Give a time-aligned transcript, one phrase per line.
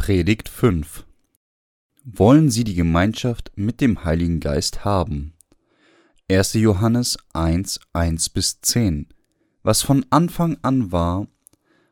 [0.00, 1.04] Predigt 5
[2.04, 5.34] Wollen Sie die Gemeinschaft mit dem Heiligen Geist haben?
[6.30, 6.54] 1.
[6.54, 9.08] Johannes 1, 1 bis 10
[9.62, 11.26] Was von Anfang an war,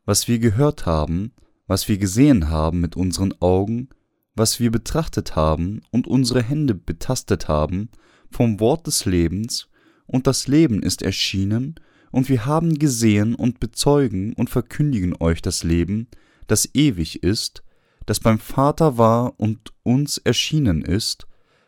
[0.07, 1.35] was wir gehört haben,
[1.67, 3.91] was wir gesehen haben mit unseren Augen,
[4.35, 7.91] was wir betrachtet haben und unsere Hände betastet haben,
[8.31, 9.69] vom Wort des Lebens,
[10.07, 11.75] und das Leben ist erschienen,
[12.11, 16.09] und wir haben gesehen und bezeugen und verkündigen euch das Leben,
[16.47, 17.63] das ewig ist,
[18.09, 21.27] das beim Vater war und uns erschienen ist,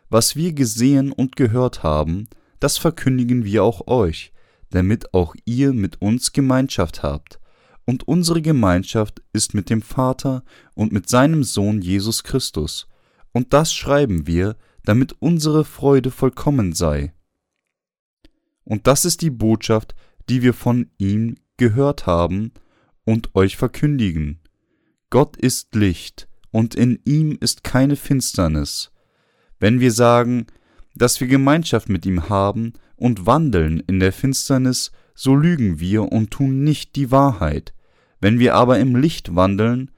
[0.08, 2.28] was wir gesehen und gehört haben,
[2.60, 4.32] das verkündigen wir auch euch,
[4.70, 7.40] damit auch ihr mit uns Gemeinschaft habt.
[7.84, 10.42] Und unsere Gemeinschaft ist mit dem Vater
[10.74, 12.88] und mit seinem Sohn Jesus Christus.
[13.32, 17.12] Und das schreiben wir, damit unsere Freude vollkommen sei.
[18.64, 19.94] Und das ist die Botschaft,
[20.30, 22.52] die wir von ihm gehört haben
[23.04, 24.40] und euch verkündigen.
[25.10, 28.90] Gott ist Licht, und in ihm ist keine Finsternis.
[29.58, 30.46] Wenn wir sagen,
[30.94, 36.30] dass wir Gemeinschaft mit ihm haben und wandeln in der Finsternis, so lügen wir und
[36.30, 37.74] tun nicht die Wahrheit.
[38.20, 39.90] Wenn wir aber im Licht wandeln,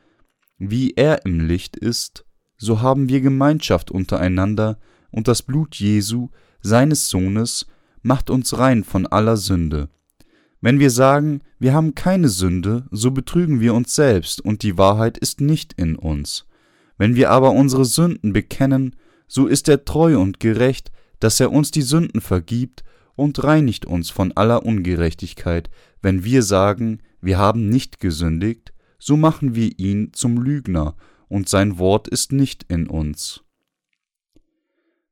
[0.58, 2.24] wie er im Licht ist,
[2.56, 4.78] so haben wir Gemeinschaft untereinander,
[5.10, 6.30] und das Blut Jesu,
[6.60, 7.66] seines Sohnes,
[8.02, 9.90] macht uns rein von aller Sünde.
[10.62, 15.18] Wenn wir sagen, wir haben keine Sünde, so betrügen wir uns selbst, und die Wahrheit
[15.18, 16.46] ist nicht in uns.
[16.96, 18.94] Wenn wir aber unsere Sünden bekennen,
[19.26, 22.84] so ist er treu und gerecht, dass er uns die Sünden vergibt
[23.16, 25.68] und reinigt uns von aller Ungerechtigkeit.
[26.00, 30.94] Wenn wir sagen, wir haben nicht gesündigt, so machen wir ihn zum Lügner,
[31.26, 33.42] und sein Wort ist nicht in uns.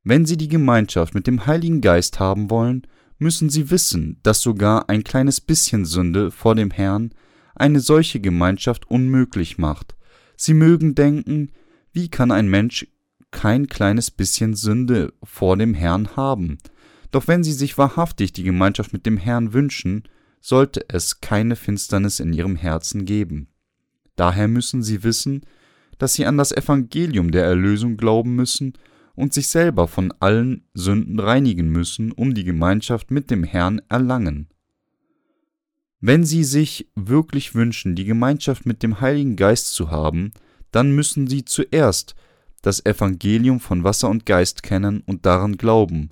[0.03, 2.87] Wenn Sie die Gemeinschaft mit dem Heiligen Geist haben wollen,
[3.21, 7.11] müssen Sie wissen, dass sogar ein kleines bisschen Sünde vor dem Herrn
[7.55, 9.95] eine solche Gemeinschaft unmöglich macht.
[10.35, 11.51] Sie mögen denken,
[11.93, 12.87] wie kann ein Mensch
[13.29, 16.57] kein kleines bisschen Sünde vor dem Herrn haben?
[17.11, 20.03] Doch wenn sie sich wahrhaftig die Gemeinschaft mit dem Herrn wünschen,
[20.39, 23.49] sollte es keine Finsternis in ihrem Herzen geben.
[24.15, 25.41] Daher müssen sie wissen,
[25.99, 28.73] dass sie an das Evangelium der Erlösung glauben müssen
[29.21, 34.47] und sich selber von allen Sünden reinigen müssen, um die Gemeinschaft mit dem Herrn erlangen.
[35.99, 40.31] Wenn sie sich wirklich wünschen, die Gemeinschaft mit dem Heiligen Geist zu haben,
[40.71, 42.15] dann müssen sie zuerst
[42.63, 46.09] das Evangelium von Wasser und Geist kennen und daran glauben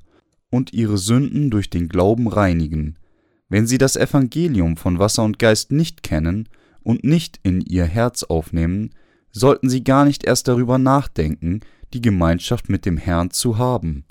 [0.51, 2.99] und ihre Sünden durch den Glauben reinigen.
[3.47, 6.47] Wenn sie das Evangelium von Wasser und Geist nicht kennen
[6.83, 8.91] und nicht in ihr Herz aufnehmen,
[9.31, 11.61] sollten sie gar nicht erst darüber nachdenken,
[11.93, 14.05] die Gemeinschaft mit dem Herrn zu haben.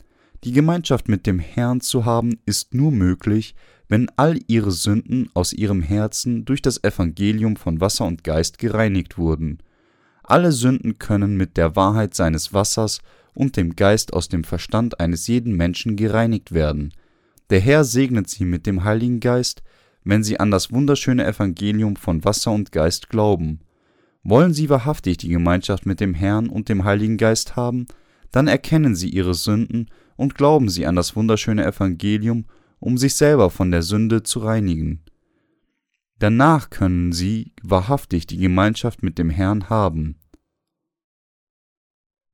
[0.45, 3.55] Die Gemeinschaft mit dem Herrn zu haben ist nur möglich,
[3.89, 9.19] wenn all ihre Sünden aus ihrem Herzen durch das Evangelium von Wasser und Geist gereinigt
[9.19, 9.59] wurden.
[10.23, 13.01] Alle Sünden können mit der Wahrheit seines Wassers
[13.35, 16.93] und dem Geist aus dem Verstand eines jeden Menschen gereinigt werden.
[17.51, 19.63] Der Herr segnet sie mit dem Heiligen Geist,
[20.05, 23.61] wenn sie an das wunderschöne Evangelium von Wasser und Geist glauben.
[24.29, 27.87] Wollen sie wahrhaftig die Gemeinschaft mit dem Herrn und dem Heiligen Geist haben,
[28.31, 32.45] dann erkennen sie ihre Sünden und glauben sie an das wunderschöne Evangelium,
[32.79, 35.03] um sich selber von der Sünde zu reinigen.
[36.19, 40.17] Danach können sie wahrhaftig die Gemeinschaft mit dem Herrn haben.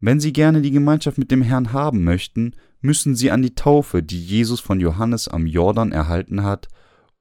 [0.01, 4.03] Wenn Sie gerne die Gemeinschaft mit dem Herrn haben möchten, müssen Sie an die Taufe,
[4.03, 6.67] die Jesus von Johannes am Jordan erhalten hat,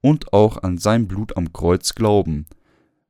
[0.02, 2.48] und auch an sein Blut am Kreuz glauben.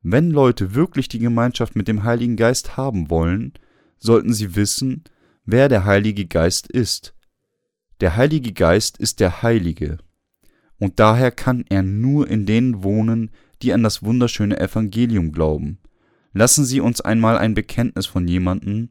[0.04, 3.54] Wenn Leute wirklich die Gemeinschaft mit dem Heiligen Geist haben wollen,
[3.98, 5.04] sollten sie wissen,
[5.46, 7.16] wer der Heilige Geist ist.
[8.02, 9.98] Der Heilige Geist ist der Heilige
[10.84, 13.32] und daher kann er nur in denen wohnen,
[13.62, 15.80] die an das wunderschöne Evangelium glauben.
[16.34, 18.90] Lassen Sie uns einmal ein Bekenntnis von jemandem,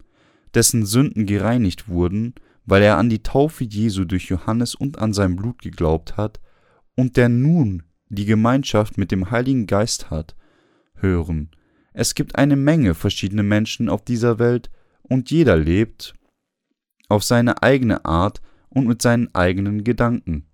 [0.55, 2.35] dessen Sünden gereinigt wurden,
[2.65, 6.41] weil er an die Taufe Jesu durch Johannes und an sein Blut geglaubt hat,
[6.95, 10.35] und der nun die Gemeinschaft mit dem Heiligen Geist hat,
[11.03, 11.51] hören.
[11.93, 14.71] Es gibt eine Menge verschiedene Menschen auf dieser Welt,
[15.03, 16.15] und jeder lebt
[17.09, 18.41] auf seine eigene Art
[18.71, 20.47] und mit seinen eigenen Gedanken.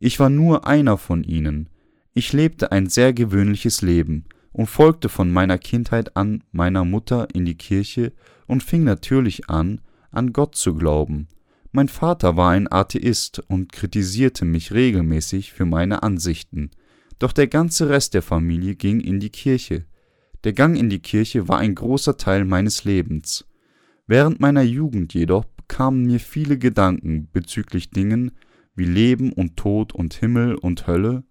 [0.00, 1.68] Ich war nur einer von ihnen.
[2.12, 7.44] Ich lebte ein sehr gewöhnliches Leben und folgte von meiner Kindheit an meiner Mutter in
[7.44, 8.12] die Kirche
[8.46, 9.80] und fing natürlich an,
[10.10, 11.28] an Gott zu glauben.
[11.72, 16.70] Mein Vater war ein Atheist und kritisierte mich regelmäßig für meine Ansichten,
[17.18, 19.84] doch der ganze Rest der Familie ging in die Kirche.
[20.44, 23.46] Der Gang in die Kirche war ein großer Teil meines Lebens.
[24.06, 28.32] Während meiner Jugend jedoch kamen mir viele Gedanken bezüglich Dingen,
[28.74, 31.24] wie Leben und Tod und Himmel und Hölle,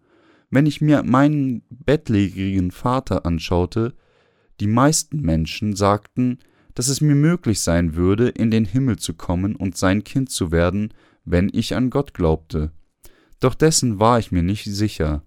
[0.50, 3.94] wenn ich mir meinen bettlägerigen Vater anschaute,
[4.59, 6.39] die meisten Menschen sagten,
[6.75, 10.51] dass es mir möglich sein würde, in den Himmel zu kommen und sein Kind zu
[10.51, 10.94] werden,
[11.25, 12.71] wenn ich an Gott glaubte.
[13.39, 15.24] Doch dessen war ich mir nicht sicher.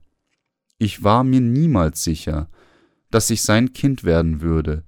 [0.78, 2.48] Ich war mir niemals sicher,
[3.10, 4.84] dass ich sein Kind werden würde.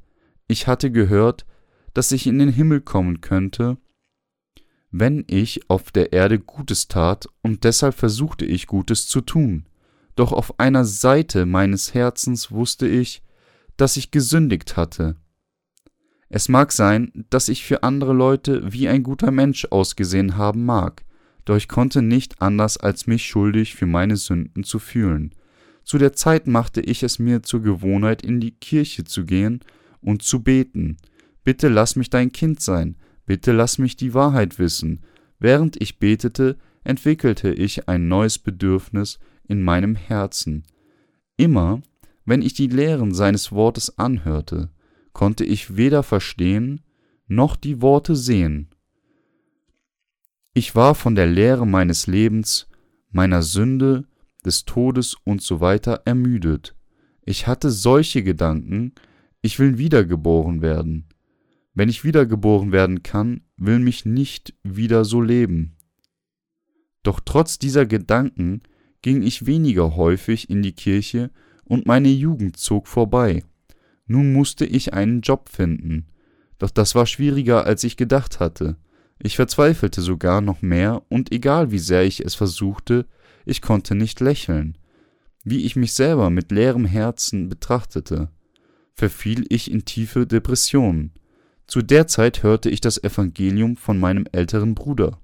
[0.46, 1.46] Ich hatte gehört,
[1.94, 3.78] dass ich in den Himmel kommen könnte,
[4.90, 9.66] wenn ich auf der Erde Gutes tat, und deshalb versuchte ich Gutes zu tun.
[10.16, 13.22] Doch auf einer Seite meines Herzens wusste ich,
[13.76, 15.16] dass ich gesündigt hatte.
[16.28, 21.04] Es mag sein, dass ich für andere Leute wie ein guter Mensch ausgesehen haben mag,
[21.44, 25.34] doch ich konnte nicht anders als mich schuldig für meine Sünden zu fühlen.
[25.88, 29.60] Zu der Zeit machte ich es mir zur Gewohnheit, in die Kirche zu gehen
[30.02, 30.98] und zu beten.
[31.44, 35.00] Bitte lass mich dein Kind sein, bitte lass mich die Wahrheit wissen.
[35.38, 40.64] Während ich betete, entwickelte ich ein neues Bedürfnis in meinem Herzen.
[41.38, 41.80] Immer,
[42.26, 44.68] wenn ich die Lehren seines Wortes anhörte,
[45.14, 46.82] konnte ich weder verstehen
[47.28, 48.68] noch die Worte sehen.
[50.52, 52.68] Ich war von der Lehre meines Lebens,
[53.10, 54.07] meiner Sünde,
[54.44, 56.74] des Todes und so weiter ermüdet.
[57.24, 58.92] Ich hatte solche Gedanken,
[59.42, 61.08] ich will wiedergeboren werden.
[61.74, 65.76] Wenn ich wiedergeboren werden kann, will mich nicht wieder so leben.
[67.02, 68.62] Doch trotz dieser Gedanken
[69.02, 71.30] ging ich weniger häufig in die Kirche
[71.64, 73.44] und meine Jugend zog vorbei.
[74.06, 76.06] Nun musste ich einen Job finden.
[76.58, 78.76] Doch das war schwieriger, als ich gedacht hatte.
[79.20, 83.06] Ich verzweifelte sogar noch mehr, und egal wie sehr ich es versuchte,
[83.48, 84.76] ich konnte nicht lächeln.
[85.44, 88.30] Wie ich mich selber mit leerem Herzen betrachtete,
[88.94, 91.12] verfiel ich in tiefe Depressionen.
[91.66, 95.20] Zu der Zeit hörte ich das Evangelium von meinem älteren Bruder.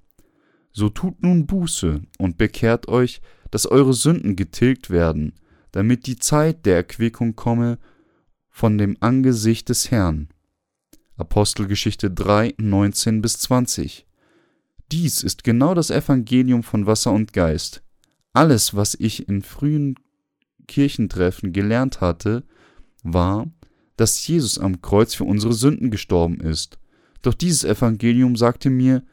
[0.73, 5.35] So tut nun Buße und bekehrt euch, dass eure Sünden getilgt werden,
[5.70, 7.79] damit die Zeit der Erquickung komme
[8.50, 10.29] von dem Angesicht des Herrn.
[11.17, 14.06] Apostelgeschichte 3, 19 bis 20.
[14.91, 17.83] Dies ist genau das Evangelium von Wasser und Geist.
[18.34, 19.94] Alles, was ich in frühen
[20.66, 22.42] Kirchentreffen gelernt hatte,
[23.04, 23.46] war,
[23.96, 26.78] dass Jesus am Kreuz für unsere Sünden gestorben ist.
[27.22, 29.04] Doch dieses Evangelium sagte mir,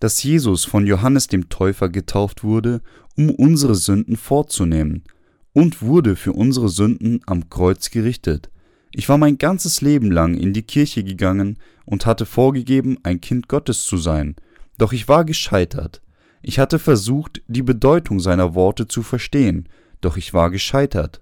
[0.00, 2.80] dass Jesus von Johannes dem Täufer getauft wurde,
[3.18, 5.04] um unsere Sünden vorzunehmen,
[5.52, 8.50] und wurde für unsere Sünden am Kreuz gerichtet.
[8.92, 13.46] Ich war mein ganzes Leben lang in die Kirche gegangen und hatte vorgegeben, ein Kind
[13.46, 14.36] Gottes zu sein,
[14.78, 16.00] doch ich war gescheitert.
[16.42, 19.68] Ich hatte versucht, die Bedeutung seiner Worte zu verstehen,
[20.00, 21.20] doch ich war gescheitert.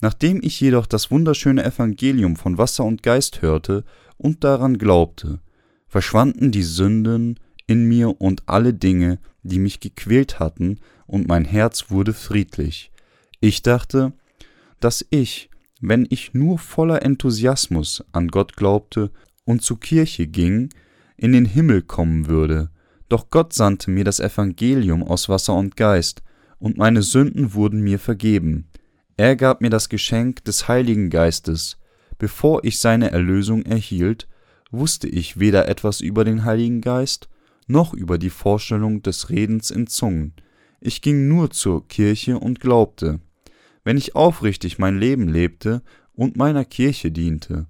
[0.00, 3.84] Nachdem ich jedoch das wunderschöne Evangelium von Wasser und Geist hörte
[4.16, 5.40] und daran glaubte,
[5.88, 11.90] verschwanden die Sünden in mir und alle Dinge, die mich gequält hatten, und mein Herz
[11.90, 12.90] wurde friedlich.
[13.40, 14.12] Ich dachte,
[14.80, 15.50] dass ich
[15.80, 19.10] wenn ich nur voller Enthusiasmus an Gott glaubte
[19.44, 20.70] und zur Kirche ging,
[21.16, 22.70] in den Himmel kommen würde,
[23.08, 26.22] doch Gott sandte mir das Evangelium aus Wasser und Geist,
[26.58, 28.68] und meine Sünden wurden mir vergeben.
[29.16, 31.78] Er gab mir das Geschenk des Heiligen Geistes.
[32.18, 34.26] Bevor ich seine Erlösung erhielt,
[34.70, 37.28] wusste ich weder etwas über den Heiligen Geist,
[37.66, 40.34] noch über die Vorstellung des Redens in Zungen.
[40.80, 43.20] Ich ging nur zur Kirche und glaubte
[43.86, 45.80] wenn ich aufrichtig mein Leben lebte
[46.12, 47.68] und meiner Kirche diente,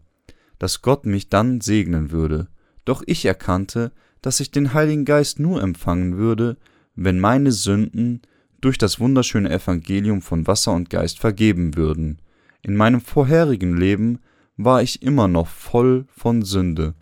[0.59, 2.49] dass Gott mich dann segnen würde,
[2.87, 6.57] doch ich erkannte, dass ich den Heiligen Geist nur empfangen würde,
[6.95, 8.23] wenn meine Sünden
[8.61, 12.21] durch das wunderschöne Evangelium von Wasser und Geist vergeben würden.
[12.63, 14.19] In meinem vorherigen Leben
[14.57, 16.95] war ich immer noch voll von Sünde,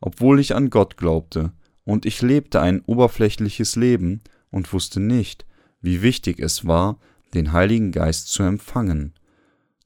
[0.00, 1.52] obwohl ich an Gott glaubte,
[1.84, 4.20] und ich lebte ein oberflächliches Leben
[4.50, 5.46] und wusste nicht,
[5.80, 6.98] wie wichtig es war,
[7.32, 9.14] den Heiligen Geist zu empfangen.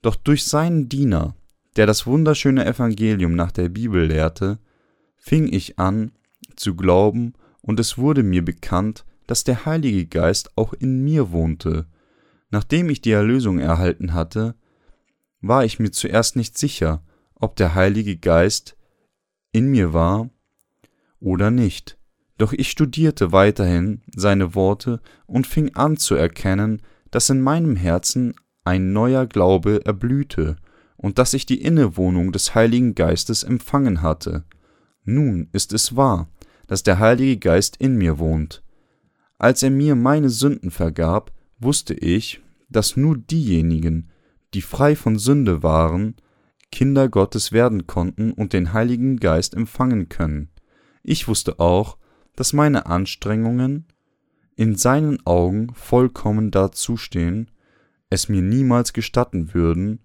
[0.02, 1.34] Doch durch seinen Diener,
[1.76, 4.58] der das wunderschöne Evangelium nach der Bibel lehrte,
[5.16, 6.12] fing ich an
[6.60, 11.86] zu glauben, und es wurde mir bekannt, dass der Heilige Geist auch in mir wohnte.
[12.50, 14.54] Nachdem ich die Erlösung erhalten hatte,
[15.40, 17.02] war ich mir zuerst nicht sicher,
[17.34, 18.76] ob der Heilige Geist
[19.52, 20.30] in mir war
[21.20, 21.96] oder nicht.
[22.38, 28.34] Doch ich studierte weiterhin seine Worte und fing an zu erkennen, dass in meinem Herzen
[28.64, 30.56] ein neuer Glaube erblühte
[30.96, 34.44] und dass ich die Innewohnung des Heiligen Geistes empfangen hatte.
[35.04, 36.28] Nun ist es wahr,
[36.70, 38.62] dass der Heilige Geist in mir wohnt.
[39.38, 44.08] Als er mir meine Sünden vergab, wusste ich, dass nur diejenigen,
[44.54, 46.14] die frei von Sünde waren,
[46.70, 50.48] Kinder Gottes werden konnten und den Heiligen Geist empfangen können.
[51.02, 51.96] Ich wusste auch,
[52.36, 53.86] dass meine Anstrengungen,
[54.54, 57.50] in seinen Augen vollkommen dazustehen,
[58.10, 59.98] es mir niemals gestatten würden,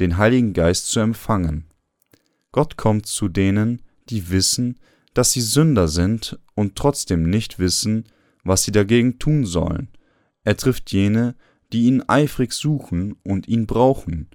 [0.00, 1.66] den Heiligen Geist zu empfangen.
[2.52, 4.78] Gott kommt zu denen, die wissen,
[5.16, 8.04] dass sie Sünder sind und trotzdem nicht wissen,
[8.44, 9.88] was sie dagegen tun sollen.
[10.44, 11.34] Er trifft jene,
[11.72, 14.28] die ihn eifrig suchen und ihn brauchen.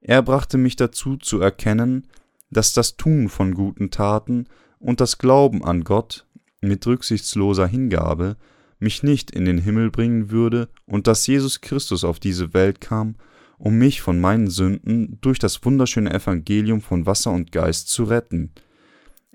[0.00, 2.08] Er brachte mich dazu zu erkennen,
[2.50, 4.46] dass das Tun von guten Taten
[4.78, 6.26] und das Glauben an Gott
[6.60, 8.36] mit rücksichtsloser Hingabe
[8.80, 13.14] mich nicht in den Himmel bringen würde und dass Jesus Christus auf diese Welt kam,
[13.56, 18.52] um mich von meinen Sünden durch das wunderschöne Evangelium von Wasser und Geist zu retten.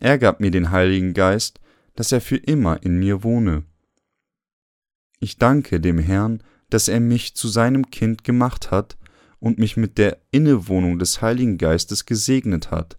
[0.01, 1.59] Er gab mir den Heiligen Geist,
[1.95, 3.63] dass er für immer in mir wohne.
[5.19, 8.97] Ich danke dem Herrn, dass er mich zu seinem Kind gemacht hat
[9.39, 12.97] und mich mit der Innewohnung des Heiligen Geistes gesegnet hat.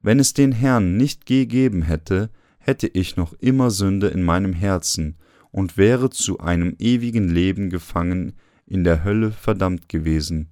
[0.00, 5.16] Wenn es den Herrn nicht gegeben hätte, hätte ich noch immer Sünde in meinem Herzen
[5.50, 10.50] und wäre zu einem ewigen Leben gefangen in der Hölle verdammt gewesen.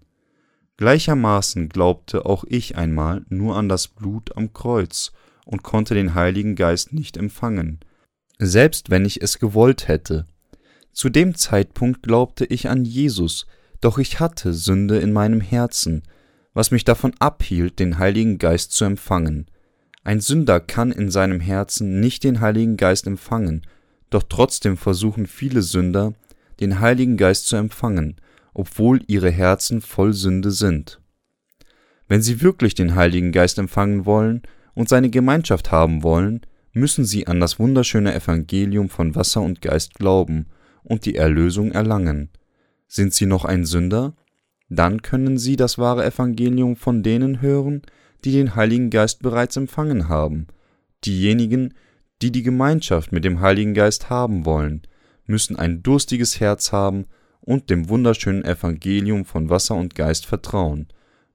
[0.78, 5.12] Gleichermaßen glaubte auch ich einmal nur an das Blut am Kreuz
[5.46, 7.80] und konnte den Heiligen Geist nicht empfangen,
[8.38, 10.26] selbst wenn ich es gewollt hätte.
[10.92, 13.46] Zu dem Zeitpunkt glaubte ich an Jesus,
[13.80, 16.02] doch ich hatte Sünde in meinem Herzen,
[16.52, 19.46] was mich davon abhielt, den Heiligen Geist zu empfangen.
[20.02, 23.62] Ein Sünder kann in seinem Herzen nicht den Heiligen Geist empfangen,
[24.10, 26.14] doch trotzdem versuchen viele Sünder,
[26.60, 28.16] den Heiligen Geist zu empfangen,
[28.54, 31.00] obwohl ihre Herzen voll Sünde sind.
[32.08, 34.42] Wenn sie wirklich den Heiligen Geist empfangen wollen
[34.76, 36.42] und seine Gemeinschaft haben wollen,
[36.72, 40.46] müssen sie an das wunderschöne Evangelium von Wasser und Geist glauben
[40.84, 42.28] und die Erlösung erlangen.
[42.86, 44.14] Sind sie noch ein Sünder?
[44.68, 47.82] Dann können sie das wahre Evangelium von denen hören,
[48.24, 50.46] die den Heiligen Geist bereits empfangen haben.
[51.04, 51.72] Diejenigen,
[52.20, 54.82] die die Gemeinschaft mit dem Heiligen Geist haben wollen,
[55.24, 57.06] müssen ein durstiges Herz haben
[57.40, 60.88] und dem wunderschönen Evangelium von Wasser und Geist vertrauen.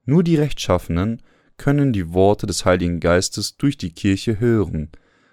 [0.06, 1.22] Nur die Rechtschaffenen
[1.62, 4.90] können die Worte des Heiligen Geistes durch die Kirche hören.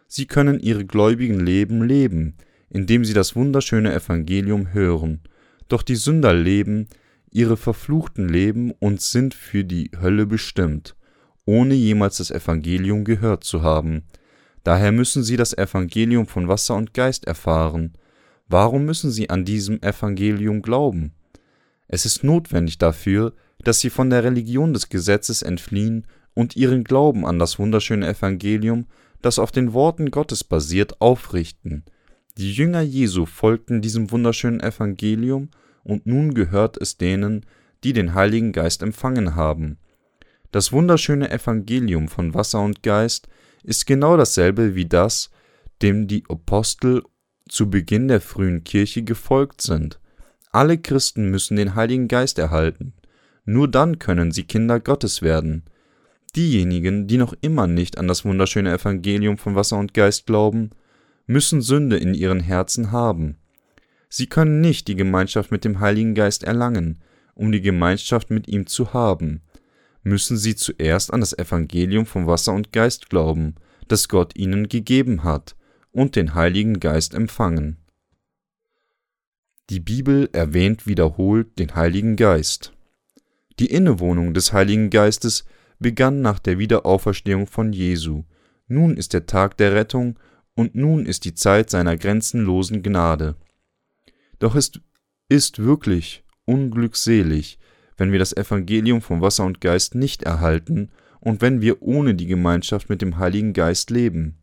[0.08, 2.34] Sie können ihre gläubigen Leben leben,
[2.68, 5.22] indem sie das wunderschöne Evangelium hören.
[5.68, 6.86] Doch die Sünder leben
[7.30, 10.96] ihre verfluchten Leben und sind für die Hölle bestimmt,
[11.46, 14.02] ohne jemals das Evangelium gehört zu haben.
[14.64, 17.94] Daher müssen sie das Evangelium von Wasser und Geist erfahren.
[18.48, 21.12] Warum müssen sie an diesem Evangelium glauben?
[21.86, 23.32] Es ist notwendig dafür,
[23.64, 28.86] dass sie von der Religion des Gesetzes entfliehen und ihren Glauben an das wunderschöne Evangelium,
[29.22, 31.84] das auf den Worten Gottes basiert, aufrichten.
[32.36, 35.50] Die Jünger Jesu folgten diesem wunderschönen Evangelium,
[35.82, 37.46] und nun gehört es denen,
[37.82, 39.78] die den Heiligen Geist empfangen haben.
[40.52, 43.28] Das wunderschöne Evangelium von Wasser und Geist
[43.62, 45.30] ist genau dasselbe wie das,
[45.82, 47.02] dem die Apostel
[47.48, 50.00] zu Beginn der frühen Kirche gefolgt sind.
[50.52, 52.94] Alle Christen müssen den Heiligen Geist erhalten.
[53.44, 55.64] Nur dann können sie Kinder Gottes werden.
[56.36, 60.70] Diejenigen, die noch immer nicht an das wunderschöne Evangelium von Wasser und Geist glauben,
[61.26, 63.36] müssen Sünde in ihren Herzen haben.
[64.08, 67.02] Sie können nicht die Gemeinschaft mit dem Heiligen Geist erlangen,
[67.34, 69.42] um die Gemeinschaft mit ihm zu haben.
[70.02, 73.56] Müssen sie zuerst an das Evangelium von Wasser und Geist glauben,
[73.88, 75.56] das Gott ihnen gegeben hat,
[75.92, 77.78] und den Heiligen Geist empfangen.
[79.70, 82.72] Die Bibel erwähnt wiederholt den Heiligen Geist.
[83.58, 85.44] Die Innewohnung des Heiligen Geistes
[85.78, 88.24] begann nach der Wiederauferstehung von Jesu.
[88.66, 90.18] Nun ist der Tag der Rettung
[90.54, 93.36] und nun ist die Zeit seiner grenzenlosen Gnade.
[94.38, 94.72] Doch es
[95.28, 97.58] ist wirklich unglückselig,
[97.96, 102.26] wenn wir das Evangelium von Wasser und Geist nicht erhalten und wenn wir ohne die
[102.26, 104.38] Gemeinschaft mit dem Heiligen Geist leben.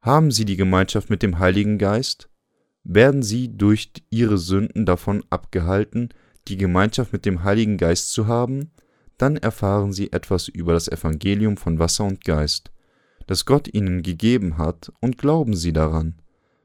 [0.00, 2.28] Haben Sie die Gemeinschaft mit dem Heiligen Geist?
[2.82, 6.10] Werden Sie durch Ihre Sünden davon abgehalten,
[6.48, 8.70] die Gemeinschaft mit dem Heiligen Geist zu haben?
[9.18, 12.70] Dann erfahren Sie etwas über das Evangelium von Wasser und Geist,
[13.26, 16.14] das Gott Ihnen gegeben hat, und glauben Sie daran.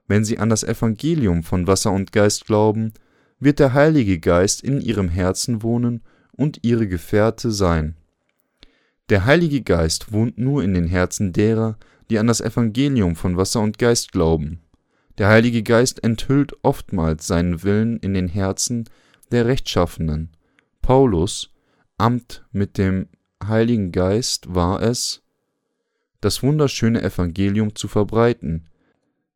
[0.07, 2.93] Wenn Sie an das Evangelium von Wasser und Geist glauben,
[3.39, 6.01] wird der Heilige Geist in Ihrem Herzen wohnen
[6.31, 7.95] und Ihre Gefährte sein.
[9.09, 11.77] Der Heilige Geist wohnt nur in den Herzen derer,
[12.09, 14.59] die an das Evangelium von Wasser und Geist glauben.
[15.17, 18.85] Der Heilige Geist enthüllt oftmals seinen Willen in den Herzen
[19.31, 20.29] der Rechtschaffenen.
[20.81, 21.51] Paulus,
[21.99, 23.09] Amt mit dem
[23.43, 25.21] Heiligen Geist war es,
[26.21, 28.69] das wunderschöne Evangelium zu verbreiten.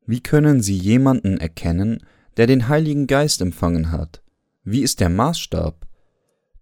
[0.05, 2.05] Wie können Sie jemanden erkennen,
[2.37, 4.21] der den Heiligen Geist empfangen hat?
[4.63, 5.85] Wie ist der Maßstab?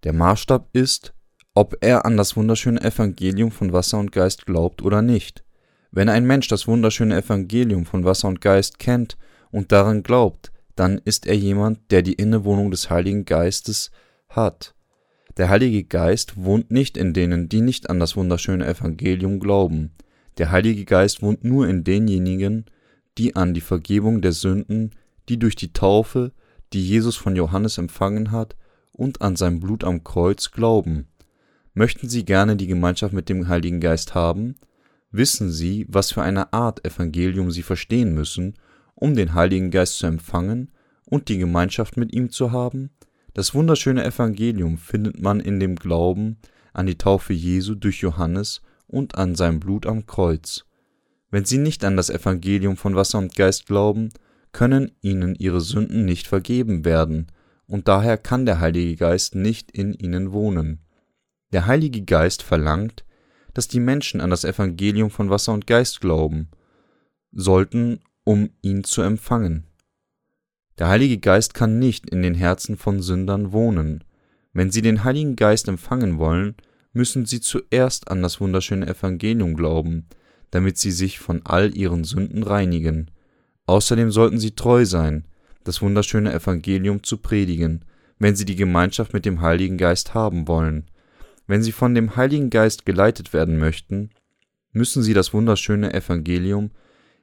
[0.03, 1.13] Der Maßstab ist,
[1.53, 5.43] ob er an das wunderschöne Evangelium von Wasser und Geist glaubt oder nicht.
[5.91, 9.17] Wenn ein Mensch das wunderschöne Evangelium von Wasser und Geist kennt
[9.51, 13.91] und daran glaubt, dann ist er jemand, der die Innewohnung des Heiligen Geistes
[14.29, 14.74] hat.
[15.41, 19.89] Der Heilige Geist wohnt nicht in denen, die nicht an das wunderschöne Evangelium glauben.
[20.38, 22.65] Der Heilige Geist wohnt nur in denjenigen,
[23.17, 24.91] die an die Vergebung der Sünden,
[25.29, 26.31] die durch die Taufe,
[26.74, 28.55] die Jesus von Johannes empfangen hat,
[28.91, 31.07] und an sein Blut am Kreuz glauben.
[31.74, 34.57] Möchten Sie gerne die Gemeinschaft mit dem Heiligen Geist haben?
[35.10, 38.53] Wissen Sie, was für eine Art Evangelium Sie verstehen müssen,
[38.93, 40.69] um den Heiligen Geist zu empfangen
[41.05, 42.91] und die Gemeinschaft mit ihm zu haben?
[43.33, 46.38] Das wunderschöne Evangelium findet man in dem Glauben
[46.73, 50.65] an die Taufe Jesu durch Johannes und an sein Blut am Kreuz.
[51.29, 54.09] Wenn Sie nicht an das Evangelium von Wasser und Geist glauben,
[54.51, 57.27] können Ihnen Ihre Sünden nicht vergeben werden,
[57.67, 60.79] und daher kann der Heilige Geist nicht in Ihnen wohnen.
[61.53, 63.05] Der Heilige Geist verlangt,
[63.53, 66.50] dass die Menschen an das Evangelium von Wasser und Geist glauben
[67.31, 69.67] sollten, um ihn zu empfangen.
[70.78, 74.04] Der Heilige Geist kann nicht in den Herzen von Sündern wohnen.
[74.54, 76.56] Wenn sie den Heiligen Geist empfangen wollen,
[76.94, 80.08] müssen sie zuerst an das wunderschöne Evangelium glauben,
[80.50, 83.12] damit sie sich von all ihren Sünden reinigen.
[83.66, 85.25] Außerdem sollten sie treu sein,
[85.63, 87.86] das wunderschöne Evangelium zu predigen,
[88.20, 90.86] wenn sie die Gemeinschaft mit dem Heiligen Geist haben wollen.
[91.48, 94.10] Wenn sie von dem Heiligen Geist geleitet werden möchten,
[94.74, 96.72] müssen sie das wunderschöne Evangelium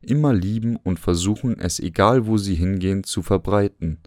[0.01, 3.99] immer lieben und versuchen, es egal wo sie hingehen zu verbreiten.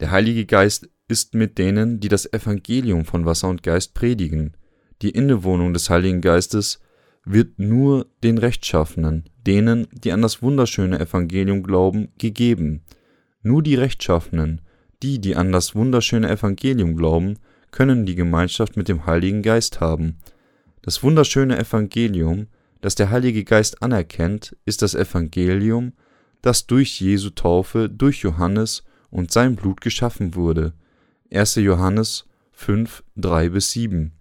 [0.00, 4.56] Der Heilige Geist ist mit denen, die das Evangelium von Wasser und Geist predigen.
[5.02, 6.80] Die Innewohnung des Heiligen Geistes
[7.24, 12.82] wird nur den Rechtschaffenen, denen, die an das wunderschöne Evangelium glauben, gegeben.
[13.42, 14.60] Nur die Rechtschaffenen,
[15.02, 17.38] die, die an das wunderschöne Evangelium glauben,
[17.70, 20.18] können die Gemeinschaft mit dem Heiligen Geist haben.
[20.82, 22.46] Das wunderschöne Evangelium,
[22.80, 25.92] das der Heilige Geist anerkennt, ist das Evangelium,
[26.42, 30.74] das durch Jesu Taufe, durch Johannes und sein Blut geschaffen wurde.
[31.32, 31.56] 1.
[31.56, 34.12] Johannes 5, 3 bis 7.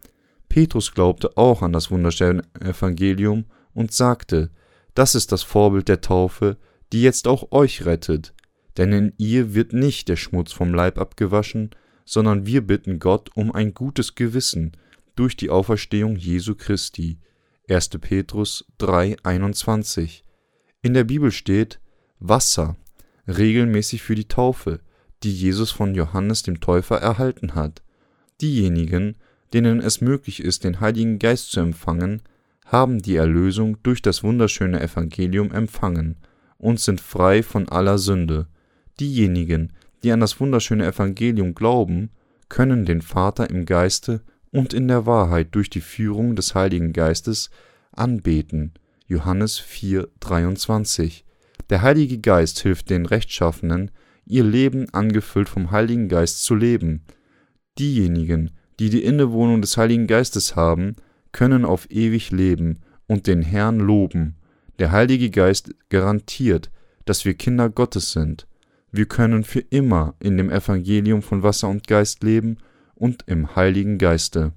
[0.50, 4.50] Petrus glaubte auch an das wunderschöne Evangelium und sagte,
[4.94, 6.58] das ist das Vorbild der Taufe,
[6.92, 8.34] die jetzt auch euch rettet,
[8.78, 11.72] denn in ihr wird nicht der Schmutz vom Leib abgewaschen,
[12.06, 14.72] sondern wir bitten Gott um ein gutes Gewissen
[15.16, 17.20] durch die Auferstehung Jesu Christi.
[17.70, 17.90] 1.
[18.00, 20.24] Petrus 3, 21.
[20.82, 21.82] In der Bibel steht
[22.18, 22.78] Wasser,
[23.28, 24.80] regelmäßig für die Taufe,
[25.24, 27.84] die Jesus von Johannes dem Täufer erhalten hat.
[28.40, 29.18] Diejenigen,
[29.52, 32.22] denen es möglich ist, den Heiligen Geist zu empfangen,
[32.66, 36.16] haben die Erlösung durch das wunderschöne Evangelium empfangen
[36.58, 38.48] und sind frei von aller Sünde.
[39.02, 42.12] Diejenigen, die an das wunderschöne Evangelium glauben,
[42.48, 47.50] können den Vater im Geiste und in der Wahrheit durch die Führung des Heiligen Geistes
[47.92, 48.74] anbeten.
[49.08, 51.26] Johannes 4, 23.
[51.70, 53.92] Der Heilige Geist hilft den Rechtschaffenen,
[54.26, 57.04] ihr Leben angefüllt vom Heiligen Geist zu leben.
[57.80, 60.96] Diejenigen, die die Innewohnung des Heiligen Geistes haben,
[61.32, 64.36] können auf ewig leben und den Herrn loben.
[64.80, 66.72] Der Heilige Geist garantiert,
[67.06, 68.48] dass wir Kinder Gottes sind.
[68.92, 72.58] Wir können für immer in dem Evangelium von Wasser und Geist leben
[72.98, 74.54] und im Heiligen Geiste.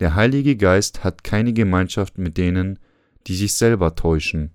[0.00, 2.78] Der Heilige Geist hat keine Gemeinschaft mit denen,
[3.26, 4.50] die sich selber täuschen.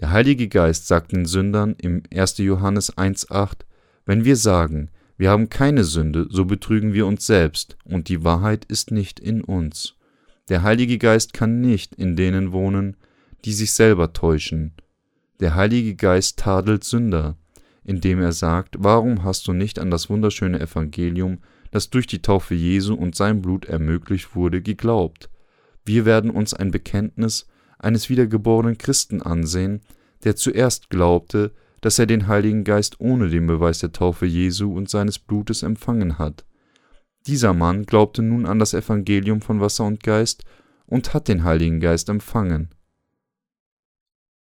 [0.00, 2.38] Der Heilige Geist sagt den Sündern im 1.
[2.38, 3.60] Johannes 1.8,
[4.04, 8.66] wenn wir sagen, wir haben keine Sünde, so betrügen wir uns selbst, und die Wahrheit
[8.66, 9.94] ist nicht in uns.
[10.50, 12.96] Der Heilige Geist kann nicht in denen wohnen,
[13.44, 14.74] die sich selber täuschen.
[15.40, 17.38] Der Heilige Geist tadelt Sünder,
[17.86, 21.38] indem er sagt, warum hast du nicht an das wunderschöne Evangelium,
[21.70, 25.30] das durch die Taufe Jesu und sein Blut ermöglicht wurde, geglaubt?
[25.84, 27.46] Wir werden uns ein Bekenntnis
[27.78, 29.82] eines wiedergeborenen Christen ansehen,
[30.24, 34.90] der zuerst glaubte, dass er den Heiligen Geist ohne den Beweis der Taufe Jesu und
[34.90, 36.44] seines Blutes empfangen hat.
[37.28, 40.44] Dieser Mann glaubte nun an das Evangelium von Wasser und Geist
[40.86, 42.70] und hat den Heiligen Geist empfangen.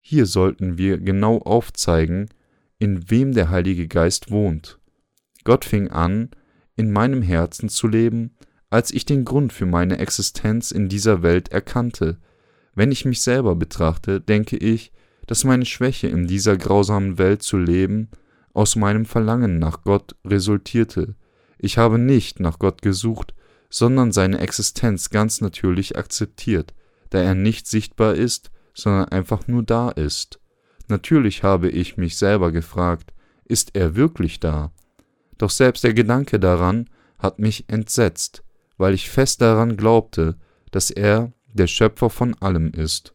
[0.01, 2.29] Hier sollten wir genau aufzeigen,
[2.83, 4.81] in wem der Heilige Geist wohnt.
[5.45, 6.31] Gott fing an,
[6.75, 8.35] in meinem Herzen zu leben,
[8.71, 12.19] als ich den Grund für meine Existenz in dieser Welt erkannte.
[12.75, 14.91] Wenn ich mich selber betrachte, denke ich,
[15.29, 18.09] dass meine Schwäche in dieser grausamen Welt zu leben
[18.53, 21.15] aus meinem Verlangen nach Gott resultierte.
[21.59, 23.33] Ich habe nicht nach Gott gesucht,
[23.71, 26.75] sondern seine Existenz ganz natürlich akzeptiert,
[27.11, 30.42] da er nicht sichtbar ist, sondern einfach nur da ist.
[30.89, 33.13] Natürlich habe ich mich selber gefragt,
[33.45, 34.73] ist er wirklich da?
[35.39, 38.43] Doch selbst der Gedanke daran hat mich entsetzt,
[38.77, 40.37] weil ich fest daran glaubte,
[40.71, 43.15] dass er der Schöpfer von allem ist.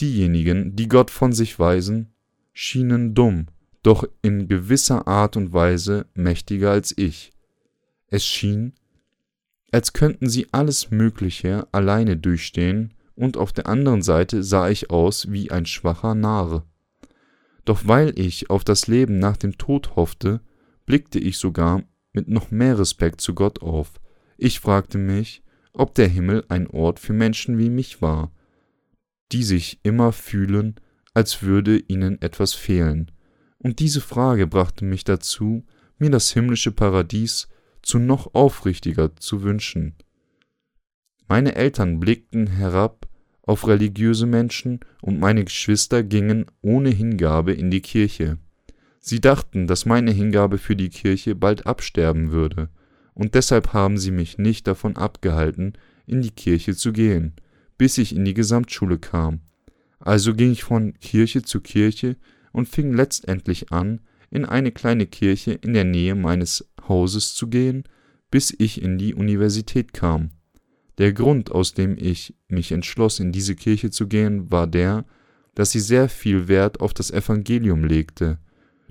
[0.00, 2.12] Diejenigen, die Gott von sich weisen,
[2.52, 3.46] schienen dumm,
[3.82, 7.32] doch in gewisser Art und Weise mächtiger als ich.
[8.06, 8.74] Es schien,
[9.70, 15.30] als könnten sie alles Mögliche alleine durchstehen, und auf der anderen Seite sah ich aus
[15.30, 16.64] wie ein schwacher Narr.
[17.64, 20.40] Doch weil ich auf das Leben nach dem Tod hoffte,
[20.86, 24.00] blickte ich sogar mit noch mehr Respekt zu Gott auf.
[24.36, 28.32] Ich fragte mich, ob der Himmel ein Ort für Menschen wie mich war,
[29.32, 30.76] die sich immer fühlen,
[31.12, 33.10] als würde ihnen etwas fehlen.
[33.58, 35.66] Und diese Frage brachte mich dazu,
[35.98, 37.48] mir das himmlische Paradies
[37.82, 39.96] zu noch aufrichtiger zu wünschen.
[41.28, 43.06] Meine Eltern blickten herab
[43.42, 48.38] auf religiöse Menschen und meine Geschwister gingen ohne Hingabe in die Kirche.
[49.00, 52.70] Sie dachten, dass meine Hingabe für die Kirche bald absterben würde,
[53.14, 55.74] und deshalb haben sie mich nicht davon abgehalten,
[56.06, 57.34] in die Kirche zu gehen,
[57.76, 59.40] bis ich in die Gesamtschule kam.
[59.98, 62.16] Also ging ich von Kirche zu Kirche
[62.52, 67.84] und fing letztendlich an, in eine kleine Kirche in der Nähe meines Hauses zu gehen,
[68.30, 70.30] bis ich in die Universität kam.
[70.98, 75.04] Der Grund, aus dem ich mich entschloss, in diese Kirche zu gehen, war der,
[75.54, 78.38] dass sie sehr viel Wert auf das Evangelium legte.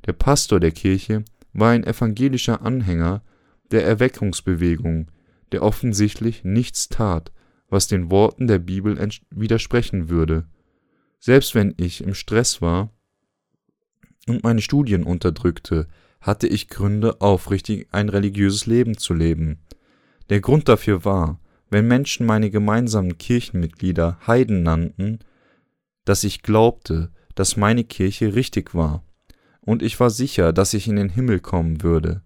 [0.06, 3.24] Der Pastor der Kirche war ein evangelischer Anhänger
[3.72, 5.12] der Erweckungsbewegung,
[5.52, 7.32] der offensichtlich nichts tat,
[7.70, 8.98] was den Worten der Bibel
[9.30, 10.48] widersprechen würde.
[11.20, 12.90] Selbst wenn ich im Stress war
[14.28, 15.88] und meine Studien unterdrückte,
[16.22, 19.60] hatte ich Gründe, aufrichtig ein religiöses Leben zu leben.
[20.30, 21.40] Der Grund dafür war,
[21.70, 25.20] wenn Menschen meine gemeinsamen Kirchenmitglieder Heiden nannten,
[26.06, 29.04] dass ich glaubte, dass meine Kirche richtig war,
[29.62, 32.22] und ich war sicher, dass ich in den Himmel kommen würde.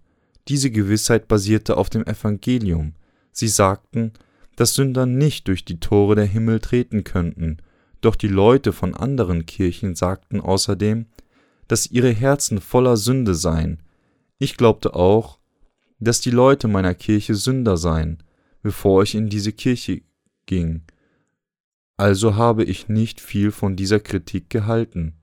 [0.46, 2.94] Diese Gewissheit basierte auf dem Evangelium.
[3.32, 4.12] Sie sagten,
[4.54, 7.58] dass Sünder nicht durch die Tore der Himmel treten könnten,
[8.00, 11.06] doch die Leute von anderen Kirchen sagten außerdem,
[11.68, 13.80] dass ihre Herzen voller Sünde seien.
[14.38, 15.38] Ich glaubte auch,
[16.00, 18.22] dass die Leute meiner Kirche Sünder seien,
[18.62, 20.02] bevor ich in diese Kirche
[20.46, 20.82] ging.
[21.96, 25.14] Also habe ich nicht viel von dieser Kritik gehalten.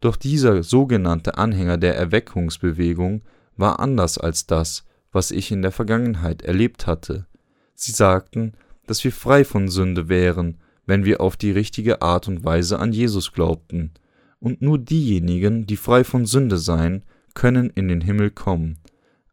[0.00, 3.22] Doch dieser sogenannte Anhänger der Erweckungsbewegung
[3.56, 7.26] war anders als das, was ich in der Vergangenheit erlebt hatte.
[7.74, 8.52] Sie sagten,
[8.86, 12.92] dass wir frei von Sünde wären, wenn wir auf die richtige Art und Weise an
[12.92, 13.92] Jesus glaubten,
[14.40, 17.02] und nur diejenigen, die frei von Sünde seien,
[17.34, 18.78] können in den Himmel kommen.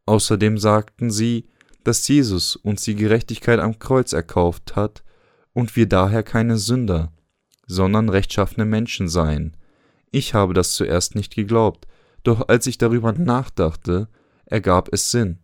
[0.06, 1.48] Außerdem sagten sie,
[1.86, 5.04] dass Jesus uns die Gerechtigkeit am Kreuz erkauft hat
[5.54, 7.14] und wir daher keine Sünder,
[7.68, 9.56] sondern rechtschaffene Menschen seien.
[10.12, 11.88] Ich habe das zuerst nicht geglaubt,
[12.24, 14.10] doch als ich darüber nachdachte,
[14.46, 15.38] ergab es Sinn.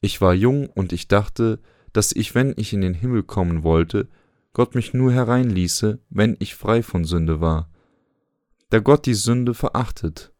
[0.00, 1.60] Ich war jung und ich dachte,
[1.92, 4.08] dass ich, wenn ich in den Himmel kommen wollte,
[4.54, 7.70] Gott mich nur hereinließe, wenn ich frei von Sünde war.
[8.70, 10.32] Da Gott die Sünde verachtet.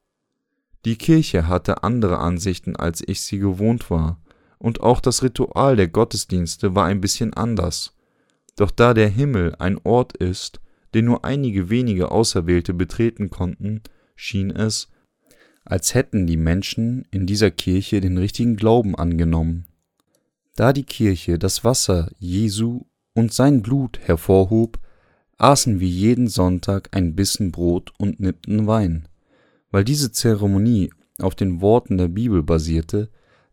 [0.84, 4.18] Die Kirche hatte andere Ansichten, als ich sie gewohnt war
[4.58, 7.94] und auch das Ritual der Gottesdienste war ein bisschen anders.
[8.56, 10.60] Doch da der Himmel ein Ort ist,
[10.94, 13.82] den nur einige wenige Auserwählte betreten konnten,
[14.14, 14.88] schien es,
[15.64, 19.66] als hätten die Menschen in dieser Kirche den richtigen Glauben angenommen.
[20.54, 24.78] Da die Kirche das Wasser Jesu und sein Blut hervorhob,
[25.38, 29.08] aßen wir jeden Sonntag ein Bissen Brot und nippten Wein.
[29.70, 33.10] Weil diese Zeremonie auf den Worten der Bibel basierte,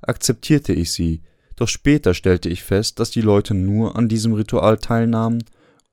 [0.07, 1.21] akzeptierte ich sie,
[1.55, 5.43] doch später stellte ich fest, dass die Leute nur an diesem Ritual teilnahmen,